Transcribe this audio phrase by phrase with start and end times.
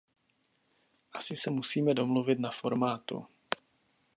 [1.13, 3.27] Asi se musíme domluvit na formátu.